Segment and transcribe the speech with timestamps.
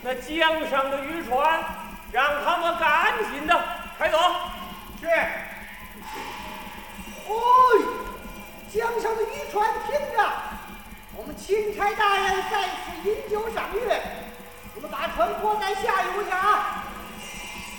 [0.00, 1.60] 那江上的渔船，
[2.12, 3.64] 让他们赶紧的
[3.98, 4.18] 开走。
[5.00, 5.08] 是。
[5.08, 5.30] 哎，
[8.72, 10.24] 江上的渔船听着，
[11.16, 14.00] 我们钦差大人在此饮酒赏月，
[14.76, 16.84] 我们把船泊在下游去啊。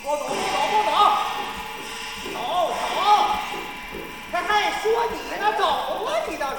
[0.02, 0.36] 不走，不走，
[0.70, 0.90] 不走，
[2.32, 2.38] 走
[2.94, 2.98] 走。
[4.30, 5.64] 他还说你呢，走
[6.04, 6.56] 啊，你倒是。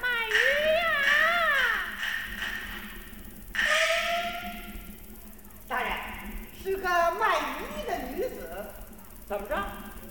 [0.00, 0.32] 卖鱼
[0.76, 0.82] 呀，
[5.68, 5.88] 大人
[6.62, 7.22] 是个卖
[7.58, 8.64] 鱼的女子。
[9.28, 9.56] 怎么着？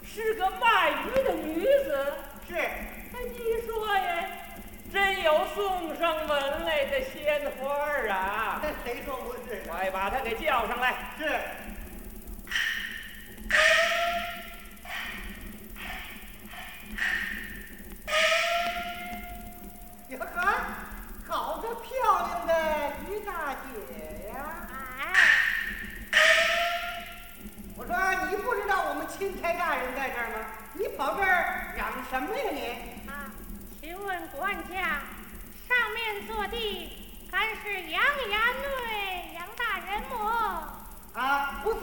[0.04, 2.14] 是个卖鱼的女子。
[2.48, 4.26] 是哎你说呀，
[4.92, 7.74] 真有送上门来的鲜花
[8.14, 8.60] 啊。
[8.62, 9.62] 那 谁说不是？
[9.68, 10.94] 快把她给叫上来。
[11.18, 11.40] 是。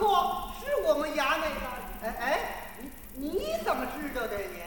[0.01, 1.45] 错是我们衙内
[2.01, 2.39] 的哎哎
[3.15, 4.59] 你你怎么知道的你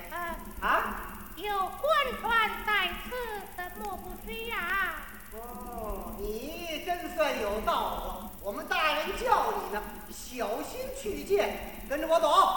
[0.61, 0.95] 啊
[1.35, 1.51] 有
[1.83, 3.11] 官船在此
[3.57, 4.95] 的莫不知啊
[5.33, 9.83] 哦你真算有道啊我们大人叫你呢
[10.13, 12.54] 小心去见跟着我走。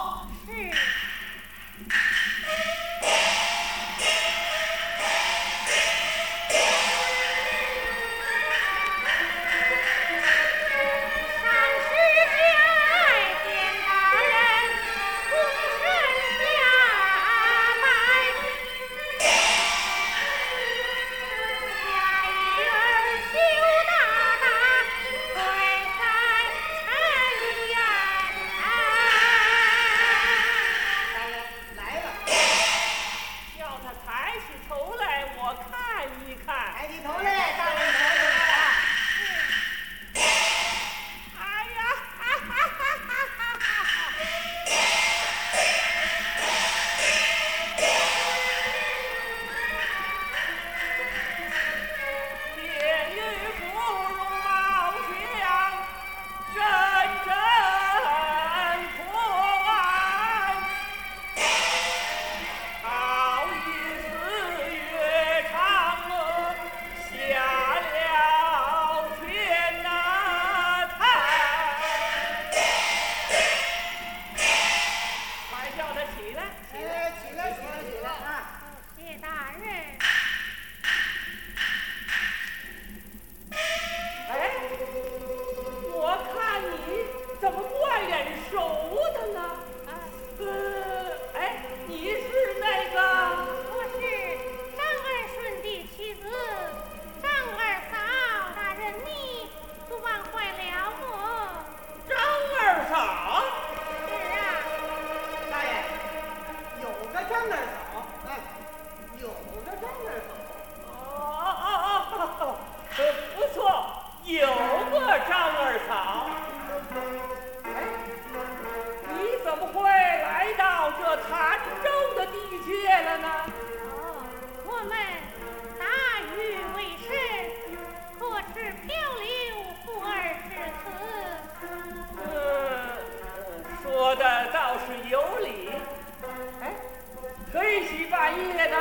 [138.38, 138.76] 西半夜的，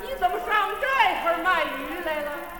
[0.00, 0.86] 你怎么上这
[1.22, 2.51] 头卖鱼来了？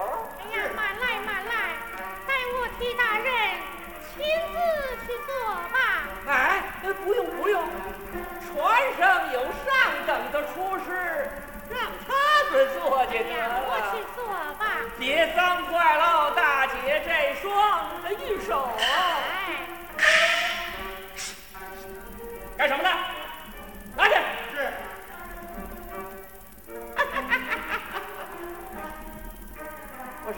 [0.00, 1.52] 哎呀，慢来慢来，
[2.26, 3.26] 待我替大人
[4.14, 4.56] 亲自
[5.06, 5.30] 去做
[5.72, 5.76] 吧。
[6.26, 7.62] 哎，呃不用不用，
[8.46, 8.56] 船
[8.98, 9.70] 上有上
[10.06, 11.28] 等的厨师，
[11.70, 12.08] 让他
[12.50, 14.00] 们做去得哎呀，我去。
[14.16, 14.26] 做
[14.58, 14.62] 吧。
[14.98, 18.68] 别脏坏了大姐这双玉手
[22.56, 22.90] 干什么呢？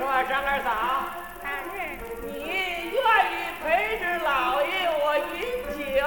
[0.03, 0.69] 说啊张二嫂，
[2.27, 2.99] 你愿
[3.31, 5.33] 意陪着老爷我饮
[5.79, 6.05] 酒，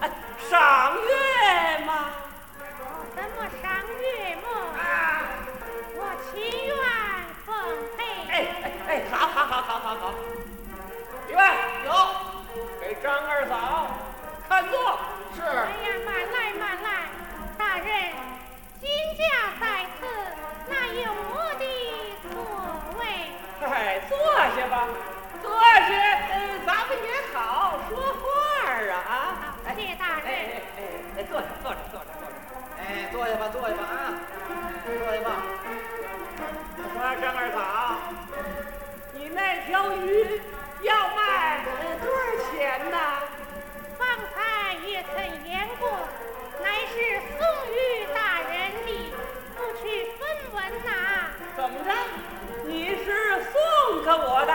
[0.00, 0.02] 啊
[0.50, 0.50] 赏
[0.96, 2.10] 月吗？
[3.14, 3.70] 怎么赏
[4.00, 4.46] 月么？
[4.76, 4.82] 啊！
[5.94, 6.00] 我
[6.32, 6.34] 情
[6.66, 6.74] 愿
[7.46, 7.54] 奉
[7.96, 8.02] 陪。
[8.28, 8.34] 哎
[8.64, 10.02] 哎哎，好好好好好好。
[11.28, 11.54] 李万
[39.34, 40.40] 那条鱼
[40.82, 42.98] 要卖呃多少钱呢？
[43.98, 45.90] 方才也曾言过，
[46.62, 47.40] 乃是送
[47.72, 49.12] 与大人的，
[49.56, 49.82] 不去
[50.18, 50.22] 分
[50.52, 50.90] 文呐、
[51.56, 51.90] 怎么着？
[52.66, 54.52] 你是送给我的？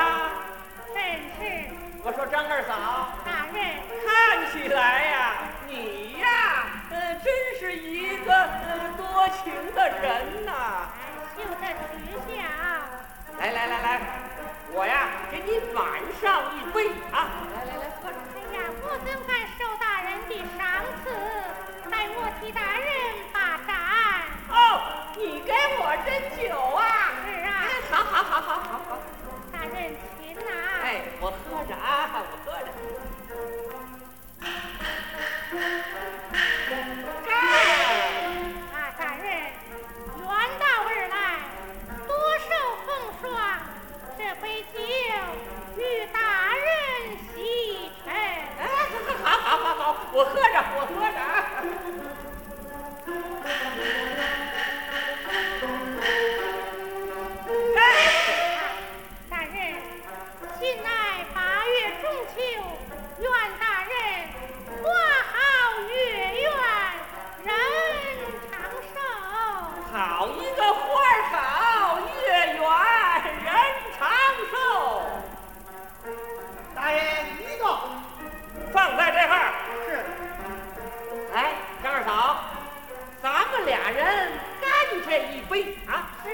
[0.94, 0.98] 真
[1.38, 1.70] 是
[2.04, 3.60] 我说张二嫂，大人，
[4.06, 5.34] 看起来呀，
[5.68, 10.90] 你呀，呃，真是一个呃多情的人呐。
[10.96, 11.00] 哎，
[11.36, 12.48] 休得取笑。
[13.38, 14.02] 来来来来，
[14.80, 17.28] 我呀给你满上一杯啊！
[17.54, 18.16] 来来来，喝着。
[18.32, 20.64] 哎呀，我怎敢受大人的赏
[21.04, 21.12] 赐？
[21.92, 22.88] 待我替大人
[23.34, 23.76] 把盏。
[24.48, 24.56] 哦，
[25.18, 27.12] 你给我斟酒啊？
[27.28, 28.98] 是啊哎，好好好好好好。
[29.52, 30.80] 大人请拿。
[30.82, 32.49] 哎，我喝着啊，我
[83.92, 84.32] 人
[84.62, 84.70] 干
[85.08, 86.12] 这一杯啊！
[86.24, 86.30] 是，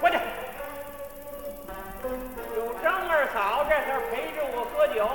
[0.00, 0.16] 过去。
[2.56, 5.08] 有张二嫂在这儿陪着我喝酒，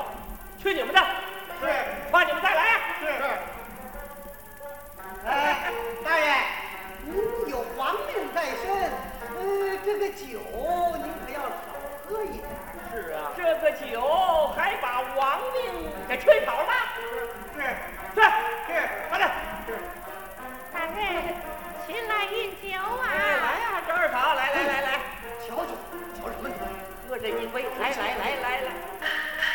[0.62, 1.00] 去你们的，
[1.62, 1.68] 是，
[2.12, 3.06] 怕你们再来呀、是。
[5.26, 5.72] 哎，
[6.04, 6.26] 大爷，
[7.06, 7.14] 您
[7.50, 8.92] 有皇命在身，
[9.38, 10.40] 呃，这个酒
[10.98, 11.50] 您可要少
[12.08, 12.44] 喝一点。
[12.92, 14.02] 是啊，这个酒
[16.10, 16.74] 给吹跑了。
[17.56, 17.62] 是，
[18.16, 18.22] 是，
[18.66, 18.74] 是，
[19.10, 19.30] 快点。
[20.74, 20.98] 大人，
[21.86, 23.06] 请来饮酒啊！
[23.14, 24.90] 哎，来呀、张二嫂，来来来来，
[25.46, 25.70] 瞧瞧，
[26.18, 26.50] 瞧什么？
[27.08, 28.72] 喝这一杯，来来来来来，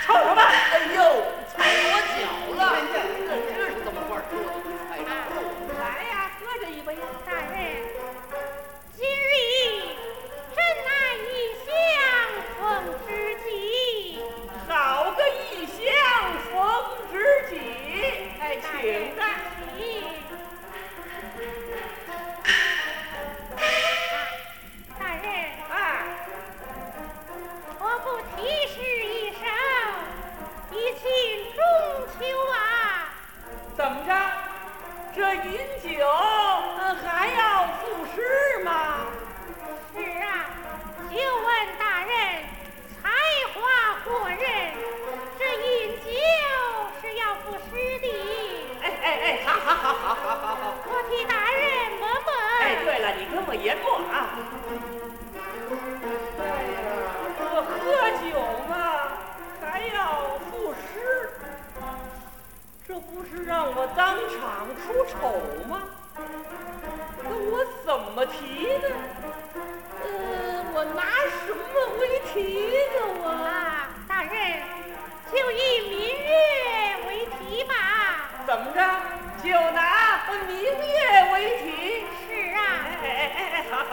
[0.06, 0.40] 瞅什么？
[0.40, 1.58] 哎呦，踩
[1.90, 2.22] 我脚
[2.54, 2.62] 了！
[2.86, 3.02] 这
[3.50, 4.22] 这是怎么回事？
[4.88, 5.10] 踩着
[5.74, 6.94] 来呀，喝这一杯。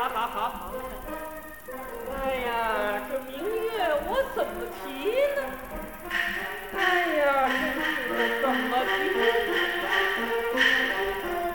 [0.02, 0.72] 好好好，
[2.26, 2.52] 哎呀，
[3.08, 3.70] 这明月
[4.08, 4.84] 我怎么提
[5.36, 5.40] 呢？
[6.76, 6.80] 哎
[7.18, 7.22] 呀，
[8.42, 8.90] 怎么提？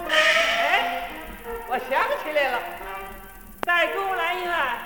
[0.08, 1.10] 哎，
[1.68, 1.90] 我想
[2.22, 2.56] 起来了，
[3.62, 4.78] 再给我来一段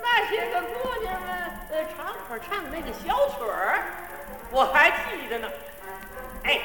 [0.00, 1.28] 那些个姑娘们
[1.72, 3.82] 呃唱歌唱那个小曲儿，
[4.52, 5.48] 我还记得呢。
[6.44, 6.60] 哎。